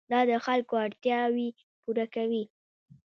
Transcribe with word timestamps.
دا 0.13 0.19
د 0.29 0.31
خلکو 0.45 0.75
اړتیاوې 0.85 1.47
پوره 1.83 2.05
کوي. 2.15 2.43